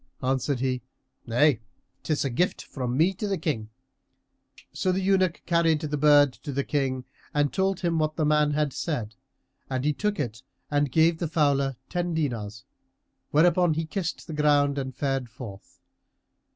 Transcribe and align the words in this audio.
Answered 0.23 0.61
he, 0.61 0.81
"Nay, 1.27 1.59
'tis 2.01 2.25
a 2.25 2.31
gift 2.31 2.63
from 2.63 2.97
me 2.97 3.13
to 3.13 3.27
the 3.27 3.37
King."[FN#333] 3.37 4.65
So 4.73 4.91
the 4.91 4.99
eunuch 4.99 5.43
carried 5.45 5.81
the 5.81 5.95
bird 5.95 6.33
to 6.33 6.51
the 6.51 6.63
King 6.63 7.05
and 7.35 7.53
told 7.53 7.81
him 7.81 7.99
what 7.99 8.15
the 8.15 8.25
man 8.25 8.49
had 8.53 8.73
said; 8.73 9.13
and 9.69 9.85
he 9.85 9.93
took 9.93 10.19
it 10.19 10.41
and 10.71 10.91
gave 10.91 11.19
the 11.19 11.27
fowler 11.27 11.75
ten 11.87 12.15
dinars, 12.15 12.65
whereupon 13.29 13.75
he 13.75 13.85
kissed 13.85 14.25
ground 14.33 14.79
and 14.79 14.95
fared 14.95 15.29
forth. 15.29 15.77